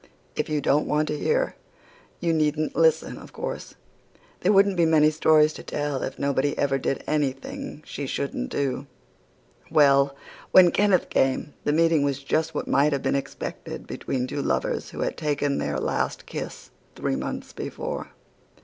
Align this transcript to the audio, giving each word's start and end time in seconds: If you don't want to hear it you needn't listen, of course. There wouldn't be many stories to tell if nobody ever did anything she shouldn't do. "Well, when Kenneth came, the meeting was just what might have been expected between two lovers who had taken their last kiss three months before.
If 0.35 0.49
you 0.49 0.61
don't 0.61 0.87
want 0.87 1.07
to 1.09 1.17
hear 1.19 1.55
it 2.21 2.25
you 2.25 2.33
needn't 2.33 2.75
listen, 2.75 3.19
of 3.19 3.31
course. 3.33 3.75
There 4.39 4.51
wouldn't 4.51 4.75
be 4.75 4.85
many 4.87 5.11
stories 5.11 5.53
to 5.53 5.61
tell 5.63 6.01
if 6.01 6.17
nobody 6.17 6.57
ever 6.57 6.79
did 6.79 7.03
anything 7.05 7.83
she 7.85 8.07
shouldn't 8.07 8.49
do. 8.49 8.87
"Well, 9.69 10.15
when 10.49 10.71
Kenneth 10.71 11.09
came, 11.09 11.53
the 11.65 11.71
meeting 11.71 12.01
was 12.01 12.23
just 12.23 12.55
what 12.55 12.67
might 12.67 12.93
have 12.93 13.03
been 13.03 13.15
expected 13.15 13.85
between 13.85 14.25
two 14.25 14.41
lovers 14.41 14.89
who 14.89 15.01
had 15.01 15.17
taken 15.17 15.59
their 15.59 15.79
last 15.79 16.25
kiss 16.25 16.71
three 16.95 17.15
months 17.15 17.53
before. 17.53 18.07